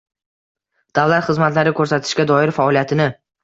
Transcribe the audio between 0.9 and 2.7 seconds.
davlat xizmatlari ko‘rsatishga doir